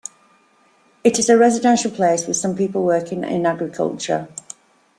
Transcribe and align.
It 1.03 1.19
is 1.19 1.29
a 1.29 1.37
residential 1.37 1.91
place 1.91 2.25
with 2.25 2.35
some 2.35 2.55
people 2.55 2.83
working 2.83 3.23
in 3.23 3.45
agriculture. 3.45 4.29